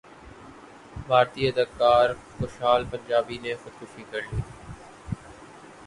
بھارتی 1.07 1.41
اداکار 1.47 2.07
کشال 2.37 2.81
پنجابی 2.91 3.37
نے 3.43 3.53
خودکشی 3.55 4.03
کرلی 4.11 4.41